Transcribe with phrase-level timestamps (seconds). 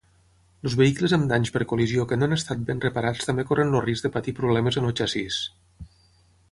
[0.67, 3.85] Els vehicles amb danys per col·lisió que no han estat ben reparats també corren el
[3.89, 5.41] risc de patir problemes en el xassís.